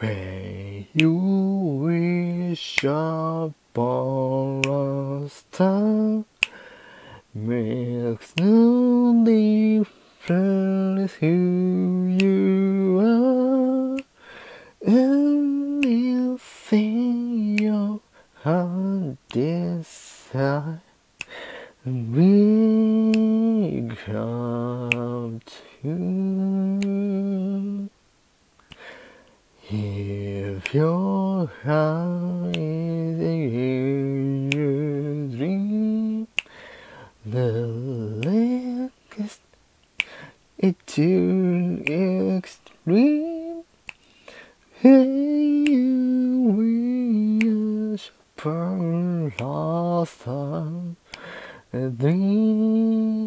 [0.00, 1.12] When you
[1.82, 6.24] wish upon a star
[7.34, 13.98] makes no difference who you are.
[14.86, 16.38] Anything
[17.58, 18.00] your
[18.44, 20.78] heart desires
[21.84, 25.40] will come
[25.82, 26.57] true.
[29.70, 36.26] If your heart is in your dream,
[37.26, 37.66] the
[38.24, 39.42] latest
[40.56, 43.64] it to extreme,
[44.82, 53.17] and you will super lost a dreamer.